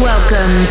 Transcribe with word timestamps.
Welcome 0.00 0.64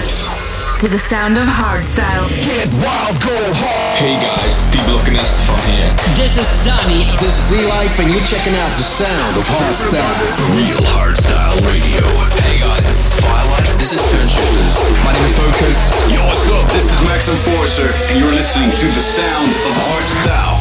to 0.81 0.90
the 0.90 0.98
sound 0.98 1.37
of 1.37 1.45
hardstyle. 1.45 2.26
Get 2.33 2.65
wild, 2.81 3.14
go 3.22 3.37
hard. 3.61 4.02
Hey 4.02 4.17
guys, 4.17 4.57
Steve 4.57 4.81
Lokenest 4.89 5.46
from 5.46 5.62
here. 5.70 5.94
This 6.17 6.33
is 6.41 6.49
Sunny. 6.49 7.05
This 7.21 7.38
is 7.38 7.62
Z-Life 7.62 8.02
and 8.02 8.10
you're 8.10 8.26
checking 8.26 8.57
out 8.57 8.73
the 8.73 8.81
sound 8.81 9.38
of 9.38 9.46
hardstyle. 9.46 10.18
The 10.34 10.50
real 10.57 10.81
hardstyle 10.97 11.54
radio. 11.70 12.02
Hey 12.42 12.57
guys, 12.57 12.81
this 12.81 13.05
is 13.05 13.13
Firelight. 13.21 13.70
This 13.78 13.94
is 13.94 14.02
Toneshifterz. 14.09 14.81
My 15.05 15.13
name 15.13 15.25
is 15.30 15.38
Focus. 15.38 15.77
Yo, 16.09 16.25
what's 16.25 16.50
up? 16.50 16.66
This 16.73 16.89
is 16.89 16.98
Max 17.05 17.30
Enforcer, 17.30 17.86
and 18.09 18.18
you're 18.18 18.34
listening 18.34 18.73
to 18.82 18.88
the 18.89 19.04
sound 19.05 19.54
of 19.70 19.77
hardstyle. 19.77 20.59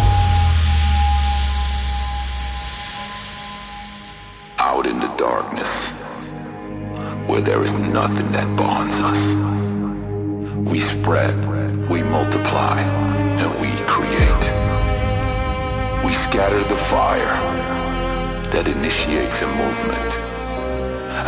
Where 7.39 7.55
there 7.55 7.65
is 7.65 7.75
nothing 7.95 8.27
that 8.33 8.49
bonds 8.57 8.99
us. 8.99 9.23
We 10.73 10.81
spread, 10.81 11.35
we 11.89 12.03
multiply, 12.11 12.81
and 13.39 13.51
we 13.63 13.71
create. 13.87 14.45
We 16.03 16.13
scatter 16.15 16.59
the 16.67 16.81
fire 16.91 17.39
that 18.51 18.67
initiates 18.67 19.43
a 19.43 19.47
movement. 19.55 20.11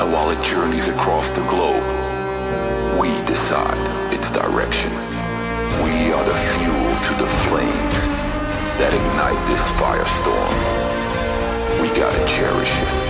And 0.02 0.10
while 0.10 0.30
it 0.34 0.42
journeys 0.42 0.88
across 0.88 1.30
the 1.30 1.46
globe, 1.46 1.86
we 2.98 3.06
decide 3.30 3.78
its 4.11 4.33
direction. 4.34 4.91
We 5.86 6.11
are 6.11 6.27
the 6.27 6.38
fuel 6.58 6.91
to 7.06 7.12
the 7.22 7.30
flames 7.47 7.98
that 8.83 8.91
ignite 8.91 9.42
this 9.47 9.64
firestorm. 9.78 10.58
We 11.78 11.86
gotta 11.95 12.27
cherish 12.27 12.74
it. 12.83 13.09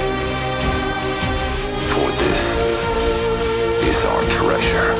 Is 3.90 4.04
our 4.04 4.22
treasure. 4.30 4.94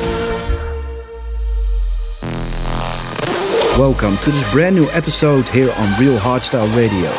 Welcome 3.79 4.17
to 4.17 4.29
this 4.31 4.51
brand 4.51 4.75
new 4.75 4.89
episode 4.89 5.47
here 5.47 5.71
on 5.71 5.97
Real 5.97 6.17
Hardstyle 6.17 6.67
Radio. 6.75 7.09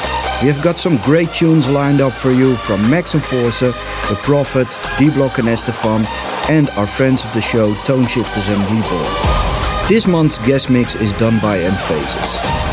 We 0.43 0.53
have 0.53 0.61
got 0.63 0.79
some 0.79 0.99
great 0.99 1.33
tunes 1.33 1.71
lined 1.71 2.03
up 2.03 2.13
for 2.13 2.31
you 2.31 2.57
from 2.57 2.91
Max 2.91 3.15
Enforcer, 3.15 3.71
The 4.11 4.21
Prophet, 4.23 4.69
D-Block 4.99 5.39
and 5.39 5.49
S-te-Fan, 5.49 6.05
and 6.51 6.69
our 6.77 6.87
friends 6.87 7.25
of 7.25 7.33
the 7.33 7.41
show, 7.41 7.73
Toneshifterz 7.87 8.55
and 8.55 8.63
Rebourne. 8.65 9.89
This 9.89 10.07
month's 10.07 10.39
guest 10.47 10.69
mix 10.69 10.95
is 10.95 11.15
done 11.15 11.39
by 11.41 11.59
Emphasis. 11.59 12.72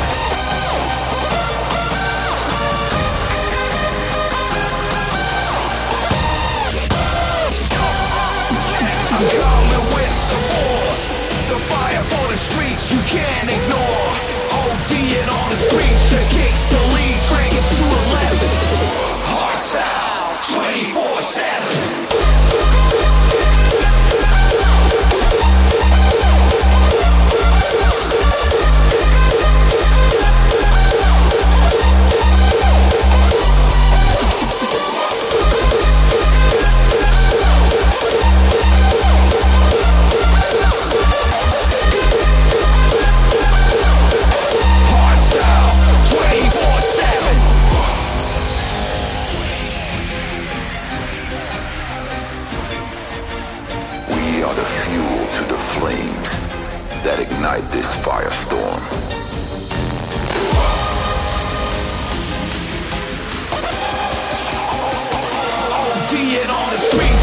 ODing 66.39 66.49
on 66.49 66.71
the 66.71 66.77
streets, 66.77 67.18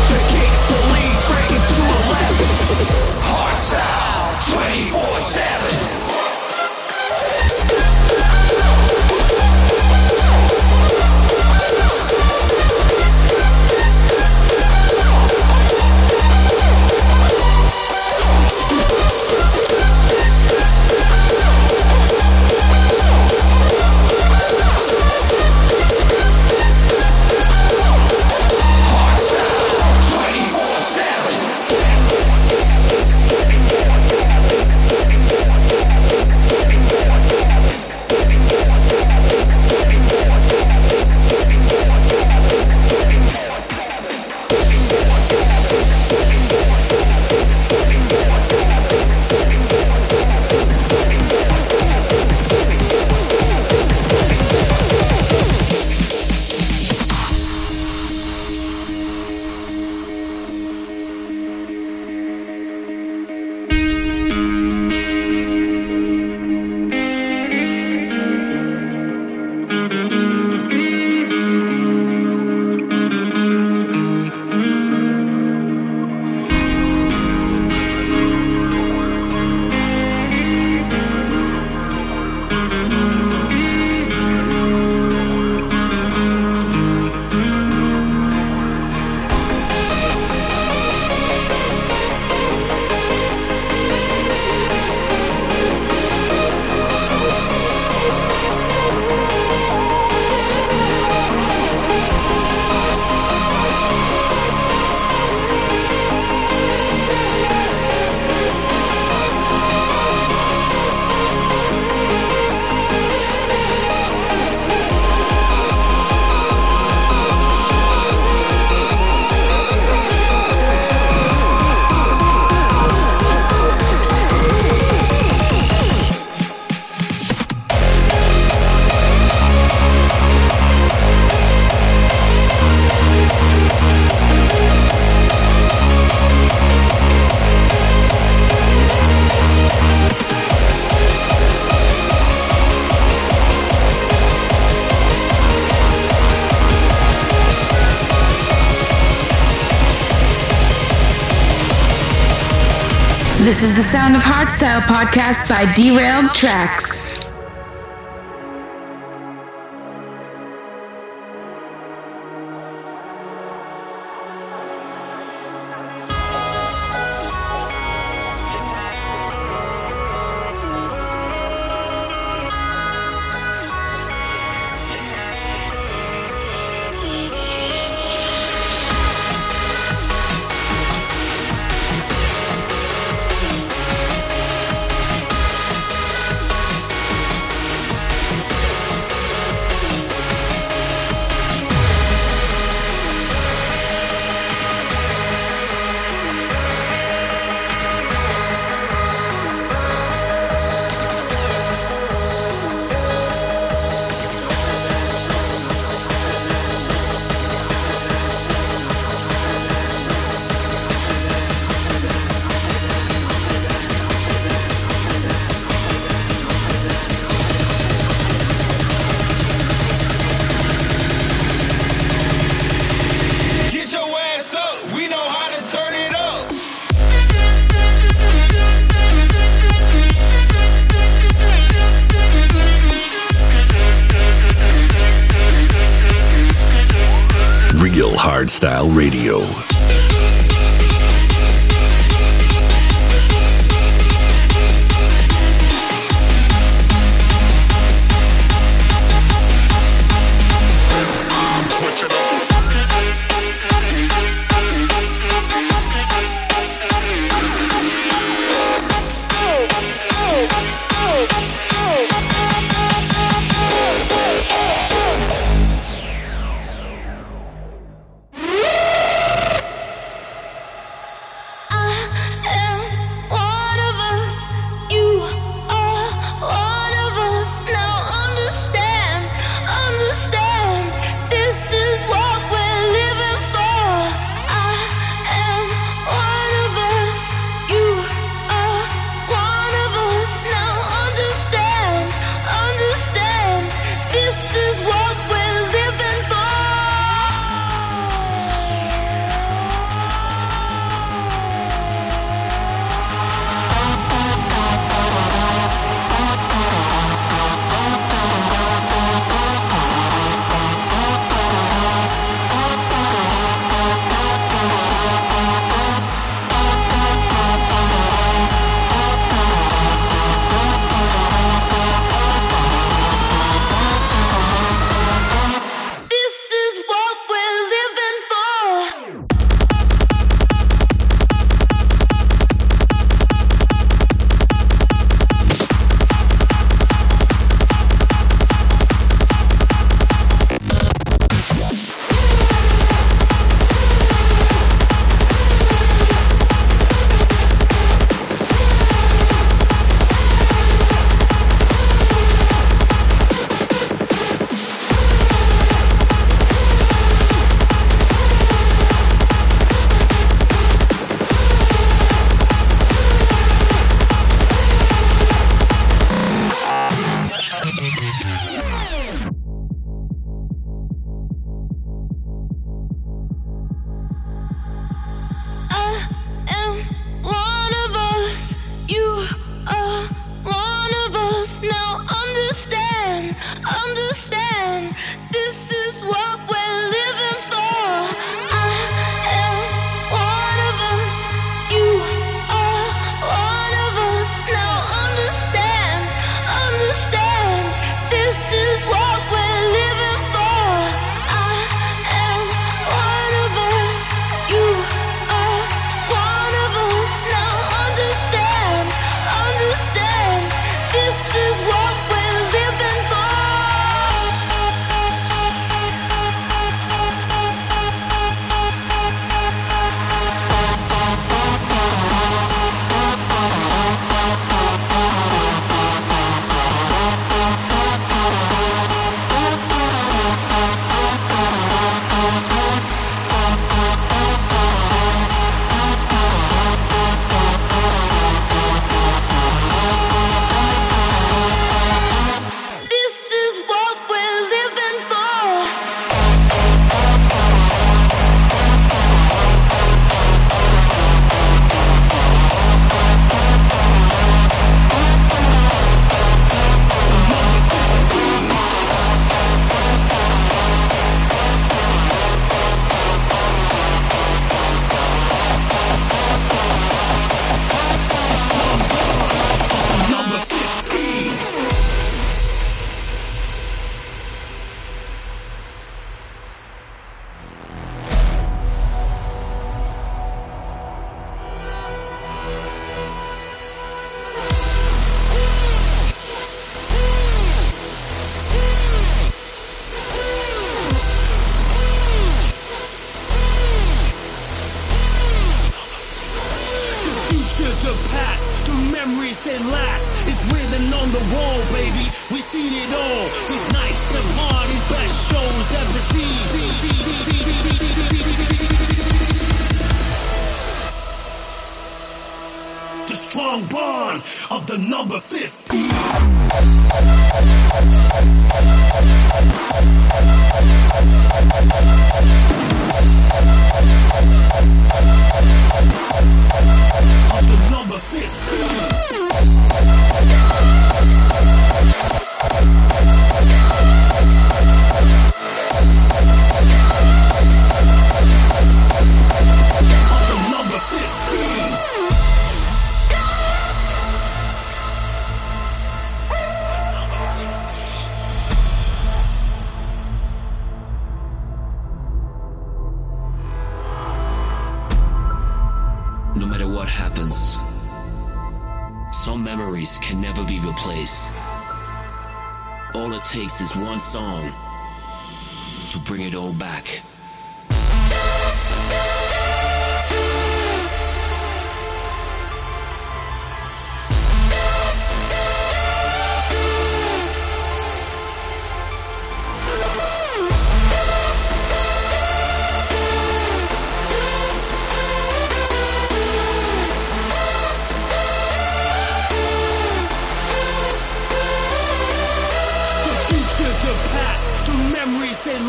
This 153.46 153.62
is 153.62 153.76
the 153.76 153.82
Sound 153.84 154.16
of 154.16 154.22
Hardstyle 154.22 154.80
podcast 154.88 155.48
by 155.48 155.72
Derailed 155.74 156.34
Tracks. 156.34 157.05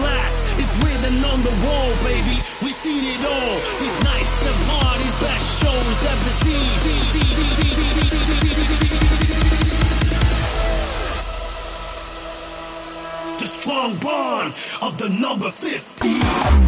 last. 0.02 0.46
It's 0.60 0.76
written 0.84 1.24
on 1.32 1.40
the 1.44 1.56
wall, 1.66 1.92
baby. 2.04 2.38
We 2.64 2.72
seen 2.72 3.04
it 3.04 3.22
all. 3.24 3.56
These 3.80 3.98
nights 4.04 4.46
and 4.46 4.58
parties, 4.70 5.16
best 5.22 5.48
shows 5.62 5.98
ever 6.06 6.32
seen. 6.44 6.68
The 13.40 13.46
strong 13.46 13.96
bond 14.00 14.54
of 14.82 14.98
the 14.98 15.10
number 15.22 15.50
50. 15.50 16.67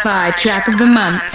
Spotify 0.00 0.34
track 0.34 0.66
of 0.66 0.78
the 0.78 0.86
month. 0.86 1.29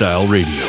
Lifestyle 0.00 0.26
Radio. 0.26 0.64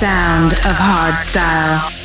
sound 0.00 0.52
of 0.52 0.78
hard 0.78 1.18
style. 1.18 1.99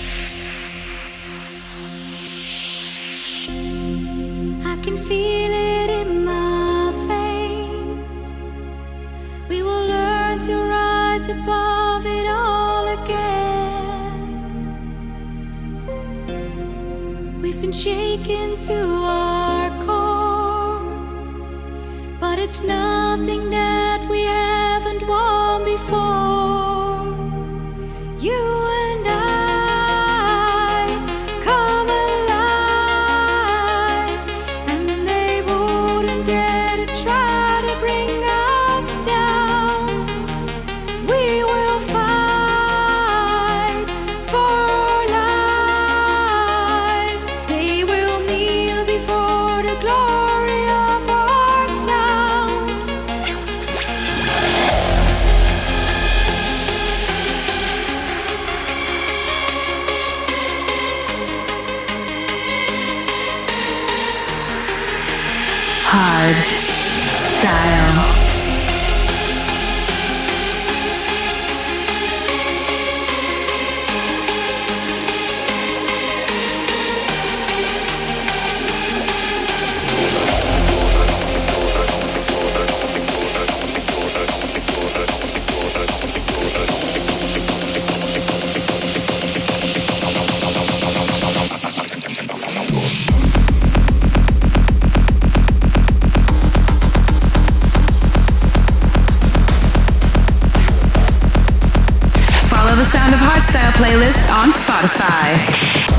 lifestyle 103.36 103.72
playlist 103.74 104.32
on 104.40 104.54
Spotify. 104.54 105.95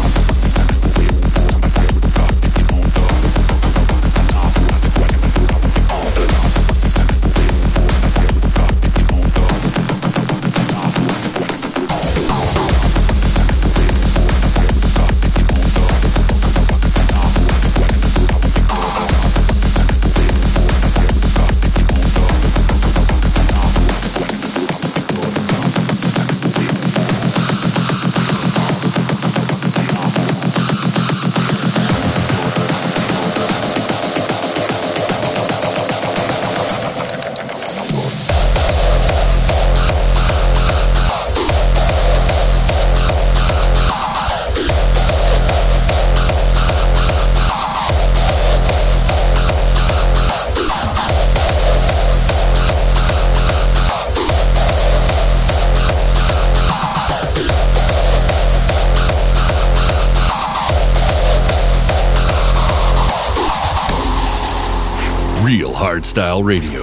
Radio. 66.42 66.75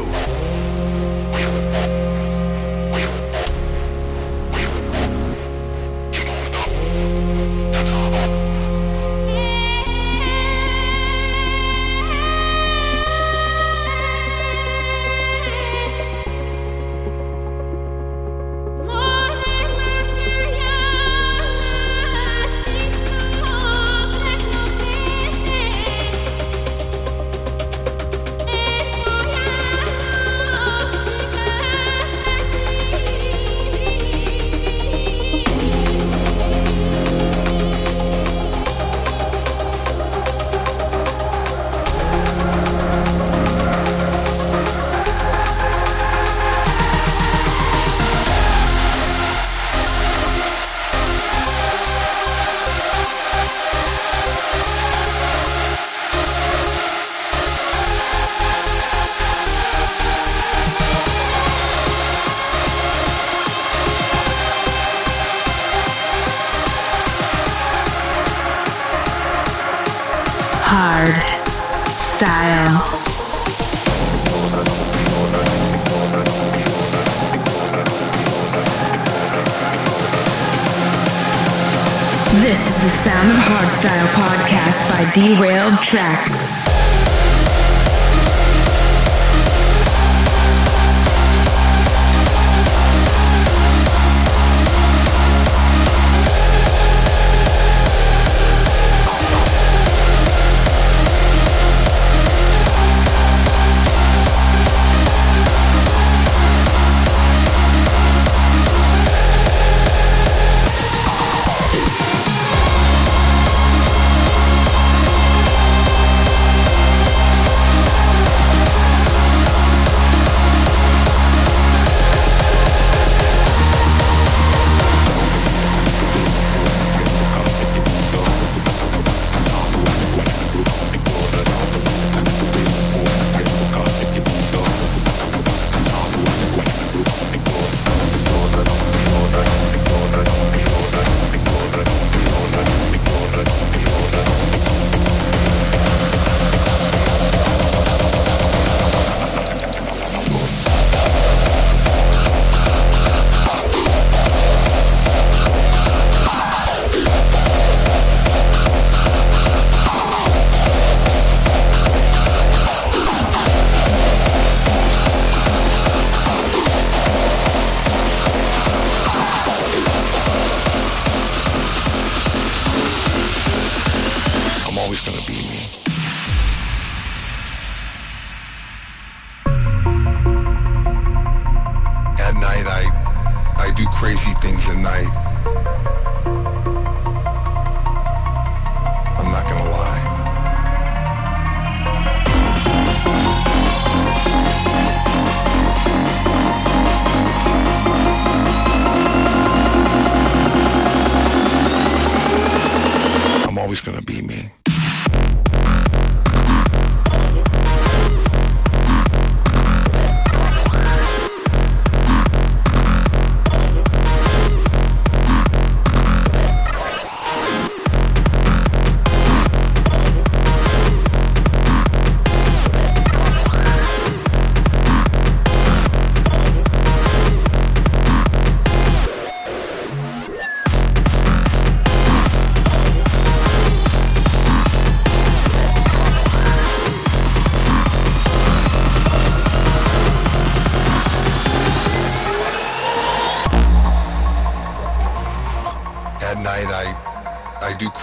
Sound 83.03 83.31
of 83.31 83.35
Hardstyle 83.35 84.07
podcast 84.15 84.89
by 84.89 85.03
Derailed 85.11 85.81
Tracks. 85.81 86.92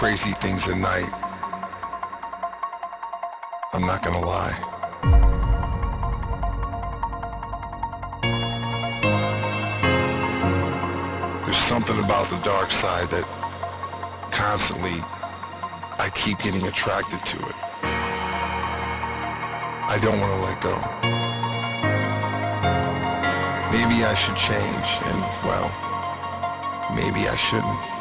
Crazy 0.00 0.32
things 0.32 0.66
at 0.66 0.78
night. 0.78 1.12
I'm 3.74 3.84
not 3.84 4.02
gonna 4.02 4.24
lie. 4.24 4.56
There's 11.44 11.58
something 11.58 11.98
about 11.98 12.28
the 12.28 12.38
dark 12.38 12.70
side 12.70 13.10
that 13.10 13.26
constantly 14.30 15.02
I 15.98 16.10
keep 16.14 16.38
getting 16.38 16.66
attracted 16.66 17.20
to 17.32 17.36
it. 17.36 17.56
I 19.92 19.98
don't 20.00 20.18
want 20.18 20.32
to 20.32 20.40
let 20.48 20.60
go. 20.62 20.76
Maybe 23.70 24.02
I 24.06 24.14
should 24.14 24.36
change 24.36 24.88
and, 25.04 25.20
well, 25.44 25.68
maybe 26.96 27.28
I 27.28 27.36
shouldn't. 27.36 27.99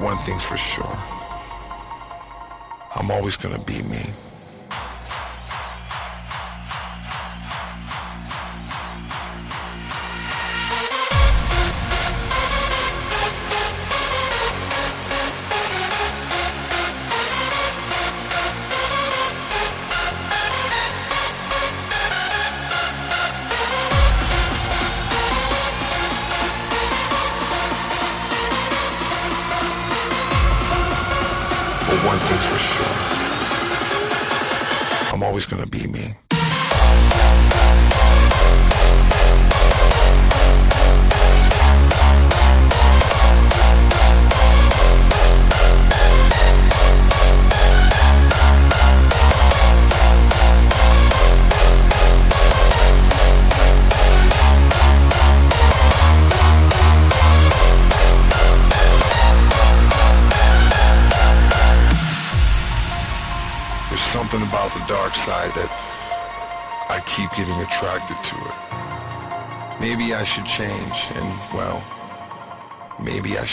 One 0.00 0.18
thing's 0.18 0.44
for 0.44 0.56
sure. 0.56 0.98
I'm 2.94 3.10
always 3.10 3.36
gonna 3.36 3.58
be 3.58 3.82
me. 3.82 4.02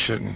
Shouldn't. 0.05 0.35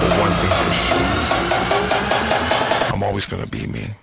But 0.00 0.10
one 0.18 0.32
thing's 0.40 0.60
for 0.64 0.74
sure. 0.74 1.06
I'm 2.92 3.02
always 3.04 3.26
gonna 3.26 3.46
be 3.46 3.68
me. 3.68 3.94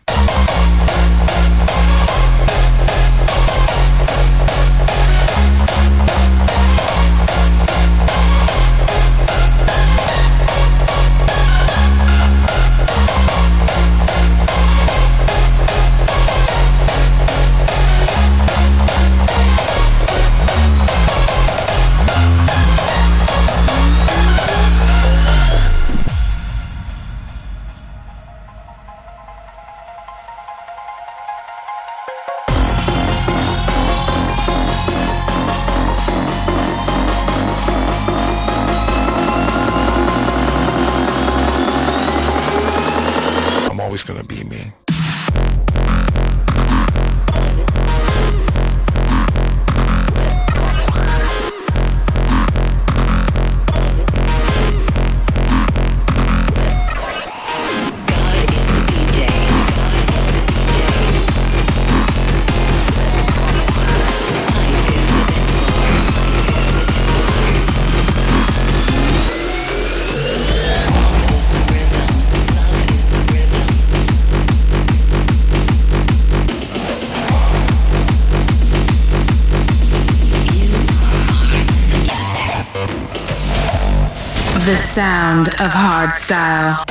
Sound 84.95 85.49
of 85.49 85.73
hardstyle. 85.73 86.85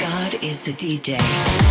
God 0.00 0.34
is 0.44 0.68
a 0.68 0.72
DJ. 0.74 1.65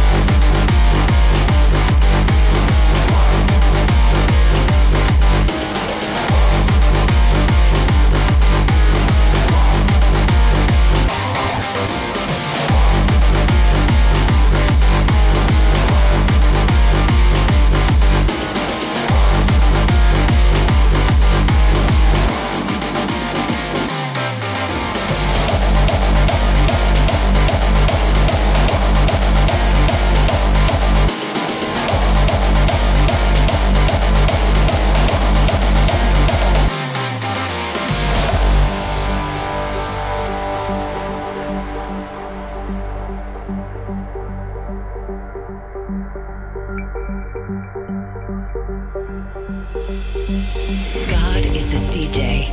God 50.25 51.45
is 51.55 51.75
a 51.75 51.79
DJ. 51.91 52.51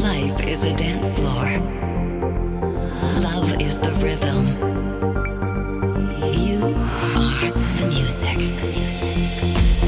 Life 0.00 0.46
is 0.46 0.64
a 0.64 0.74
dance 0.74 1.20
floor. 1.20 1.58
Love 3.20 3.60
is 3.60 3.78
the 3.78 3.92
rhythm. 4.00 4.46
You 6.32 6.64
are 7.14 7.50
the 7.76 7.86
music. 7.88 9.81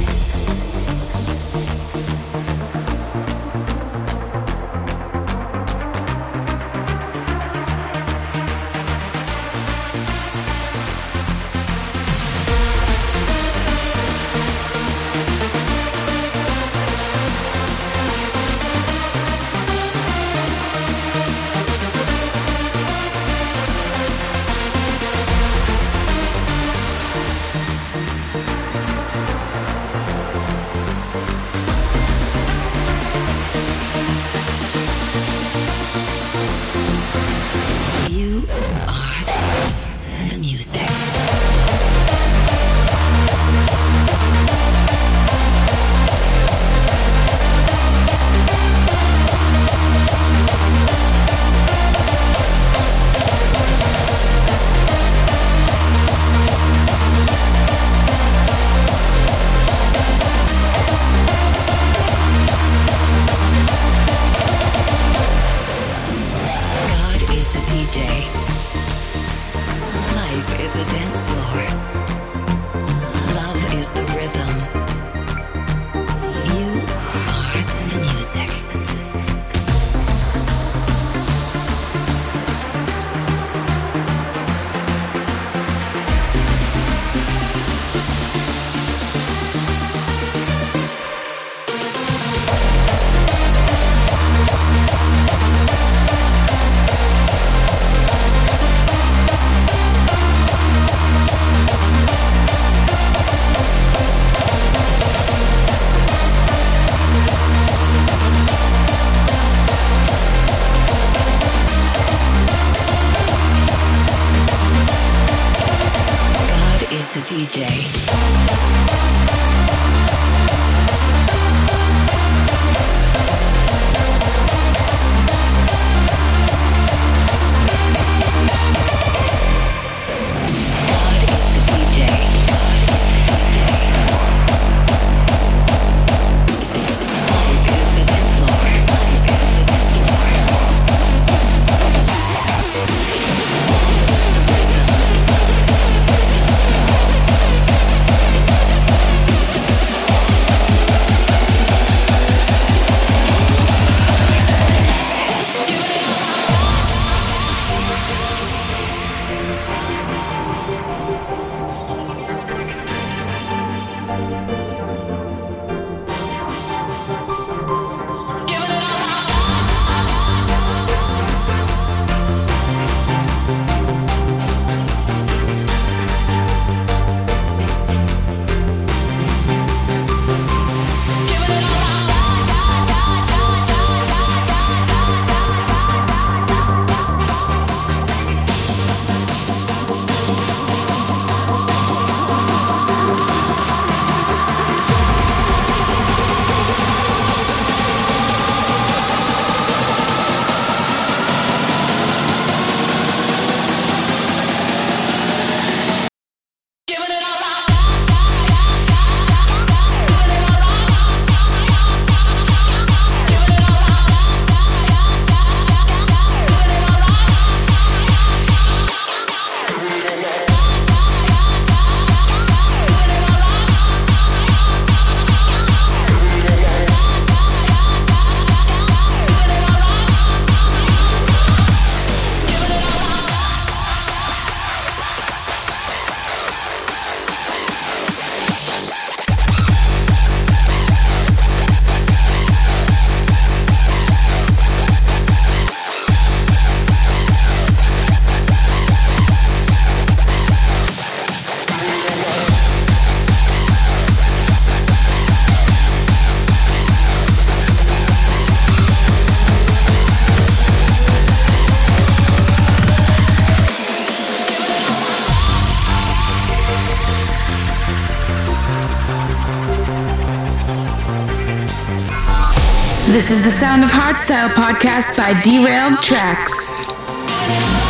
Sound 273.75 273.87
of 273.87 273.91
Hardstyle 273.91 274.51
podcast 274.51 275.17
by 275.17 275.33
Derailed 275.43 276.01
Tracks. 276.01 277.84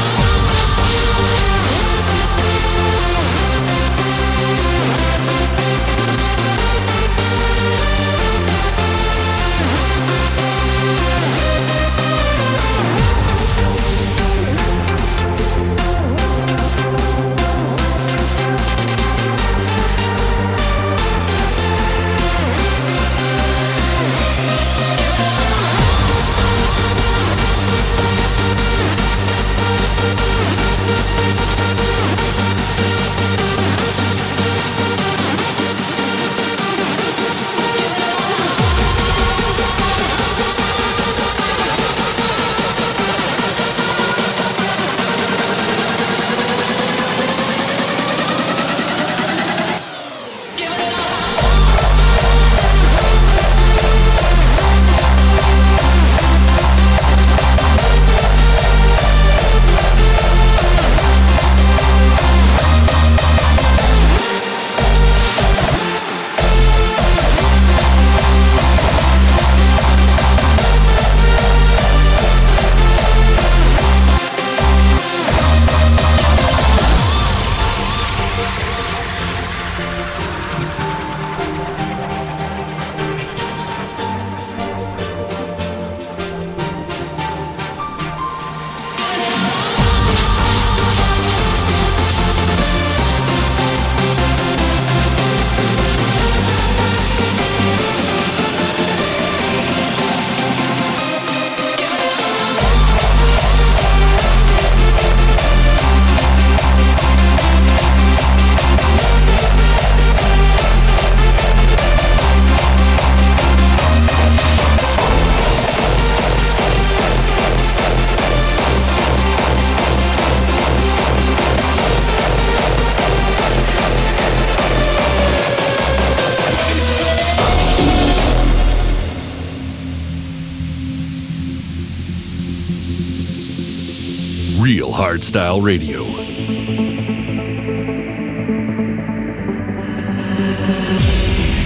Hardstyle 135.55 135.63
Radio. 135.63 136.05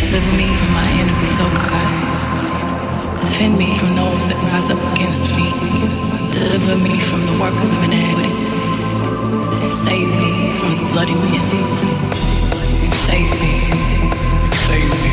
Deliver 0.05 0.36
me 0.36 0.49
from 0.57 0.72
my 0.74 0.89
enemies, 1.01 1.39
oh 1.41 1.49
God. 1.70 3.20
Defend 3.20 3.59
me 3.59 3.78
from 3.78 3.95
those 3.97 4.28
that 4.28 4.36
rise 4.53 4.70
up 4.70 4.80
against 4.95 5.30
me. 5.36 5.49
Deliver 6.32 6.76
me 6.82 7.01
from 7.01 7.20
the 7.26 7.41
work 7.41 7.55
of 7.55 7.84
iniquity. 7.84 8.34
And 9.62 9.72
save 9.72 10.09
me 10.20 10.53
from 10.61 10.76
the 10.76 10.93
bloody 10.93 11.14
men. 11.14 12.12
Save 12.12 13.30
me. 13.41 13.55
Save 14.66 15.03
me. 15.03 15.08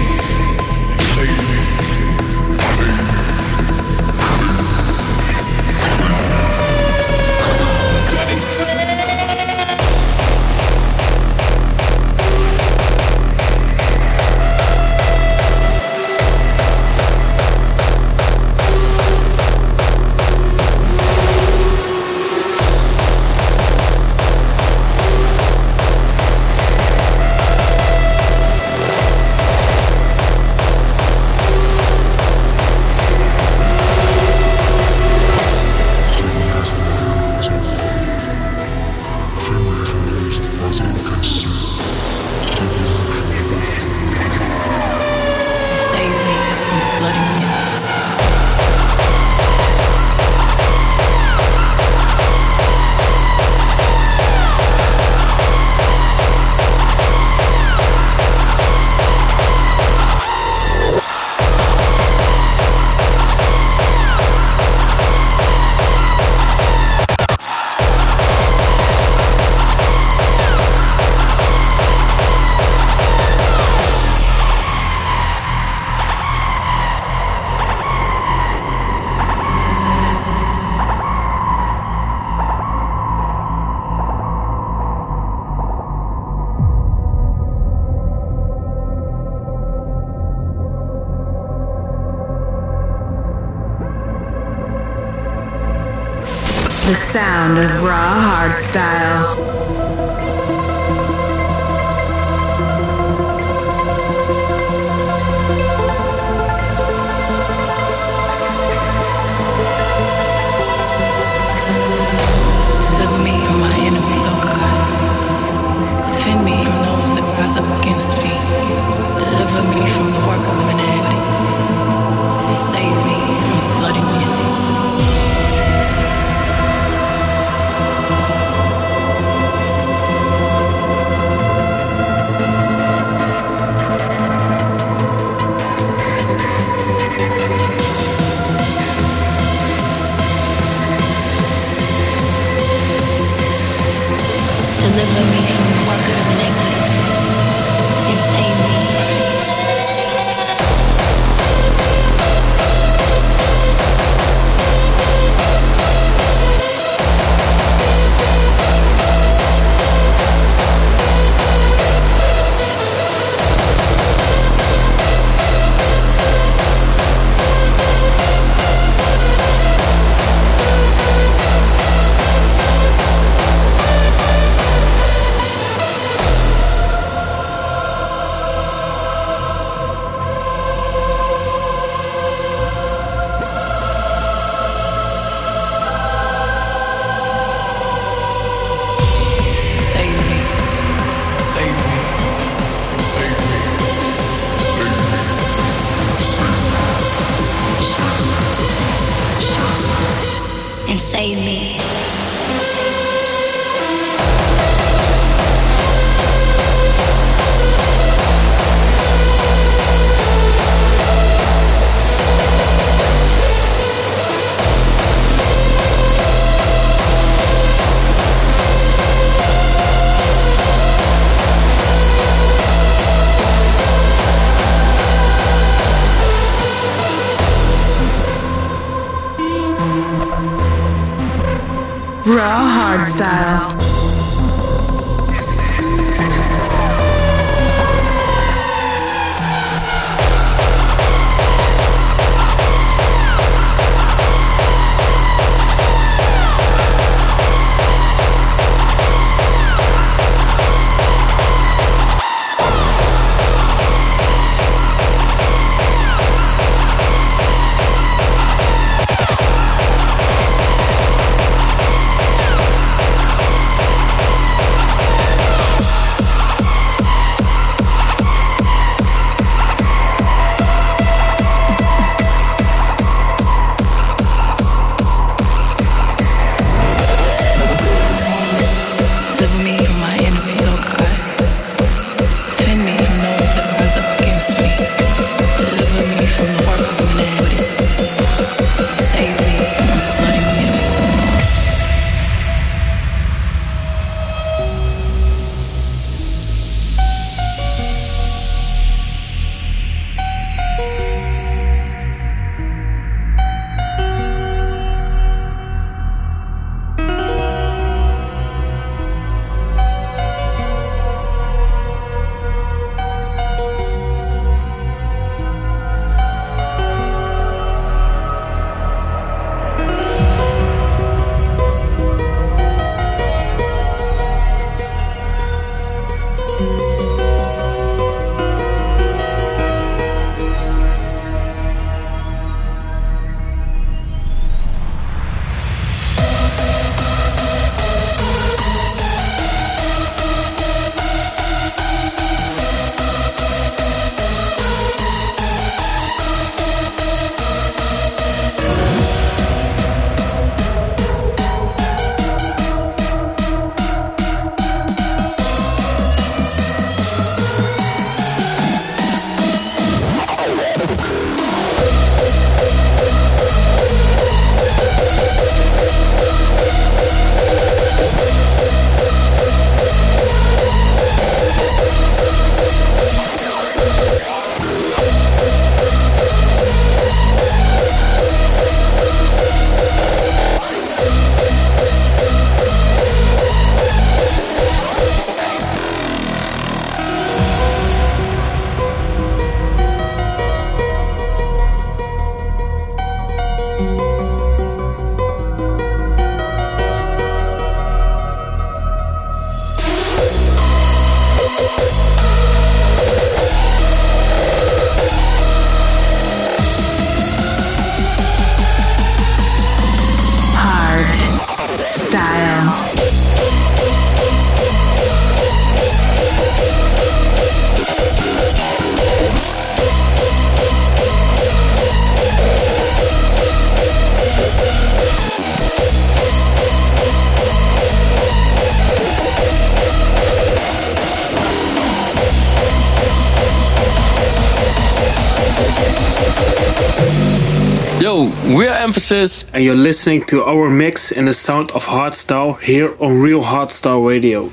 Yo, 438.05 438.31
we're 438.55 438.69
Emphasis. 438.69 439.51
And 439.51 439.63
you're 439.63 439.73
listening 439.73 440.25
to 440.25 440.43
our 440.43 440.69
mix 440.69 441.11
in 441.11 441.25
the 441.25 441.33
sound 441.33 441.71
of 441.71 441.85
Hardstyle 441.85 442.61
here 442.61 442.95
on 442.99 443.19
Real 443.19 443.41
Hardstyle 443.41 444.07
Radio. 444.07 444.49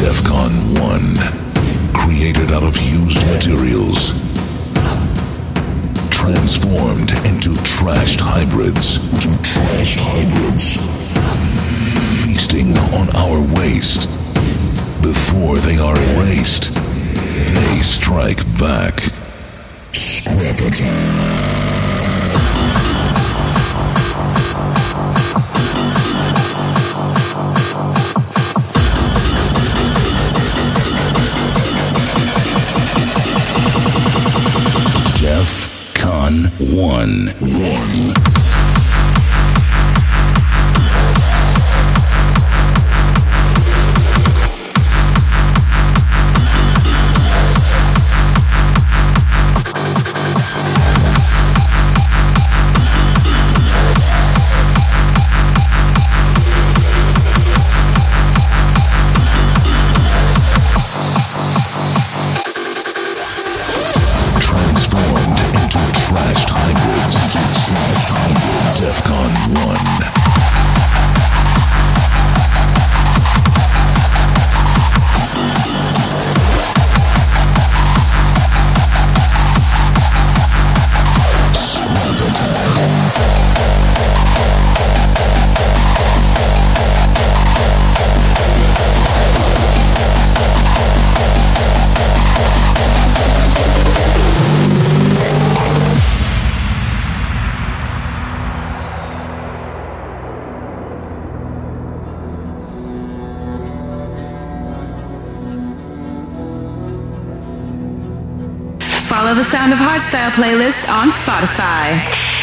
DEFCON 0.00 0.80
1. 0.80 1.92
Created 1.92 2.50
out 2.50 2.62
of 2.62 2.80
used 2.80 3.20
materials. 3.26 4.12
Transformed 6.08 7.10
into 7.28 7.50
trashed 7.60 8.22
hybrids. 8.22 8.94
To 8.96 9.28
trashed 9.52 10.00
hybrids. 10.00 10.78
Feasting 12.24 12.68
on 12.96 13.14
our 13.14 13.40
waste. 13.60 14.08
Before 15.02 15.58
they 15.58 15.76
are 15.76 15.98
erased, 16.14 16.72
they 16.72 17.76
strike 17.82 18.40
back. 18.58 18.98
Scrap 19.92 20.58
attack. 20.60 21.63
Chef 35.24 35.68
Con 36.02 36.52
1 36.58 37.32
1. 37.40 38.43
Lifestyle 110.14 110.44
playlist 110.44 110.88
on 110.96 111.10
Spotify. 111.10 112.33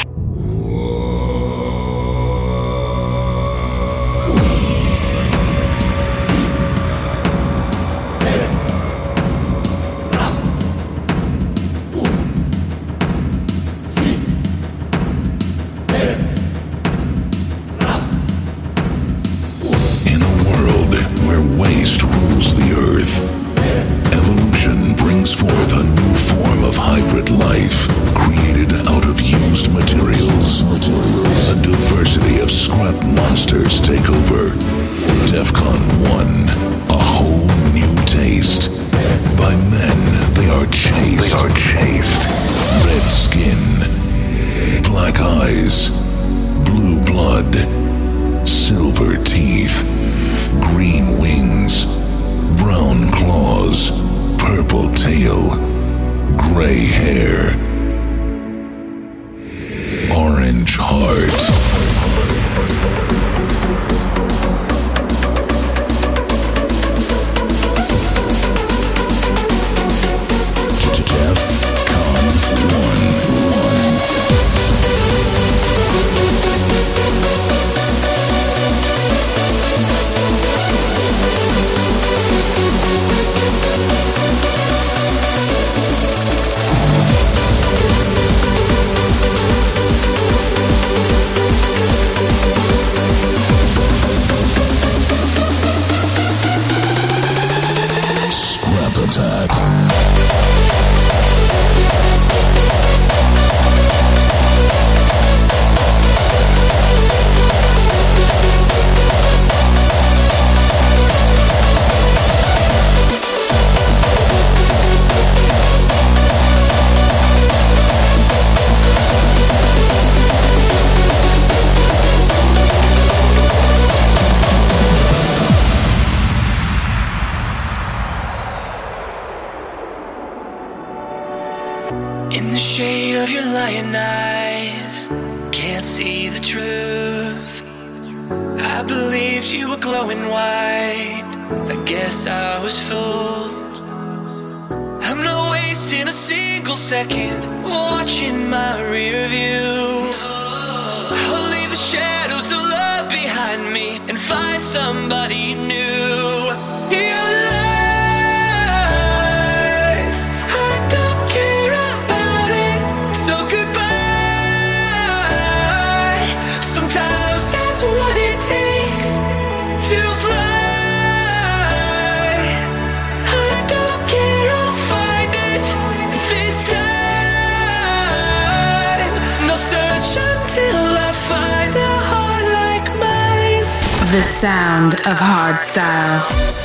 The 184.12 184.22
sound 184.22 184.96
of 185.08 185.18
hardstyle. 185.20 186.20
Every 186.30 186.61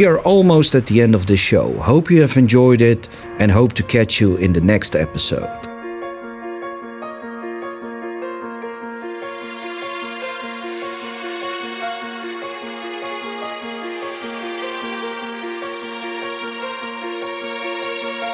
We 0.00 0.06
are 0.06 0.20
almost 0.20 0.74
at 0.74 0.86
the 0.86 1.02
end 1.02 1.14
of 1.14 1.26
this 1.26 1.40
show. 1.40 1.74
Hope 1.74 2.10
you 2.10 2.22
have 2.22 2.38
enjoyed 2.38 2.80
it 2.80 3.06
and 3.38 3.52
hope 3.52 3.74
to 3.74 3.82
catch 3.82 4.18
you 4.18 4.36
in 4.36 4.54
the 4.54 4.60
next 4.62 4.96
episode. 4.96 5.44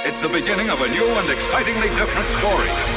It's 0.07 0.23
the 0.23 0.29
beginning 0.29 0.71
of 0.71 0.81
a 0.81 0.89
new 0.89 1.05
and 1.05 1.29
excitingly 1.29 1.89
different 1.97 2.29
story. 2.39 2.96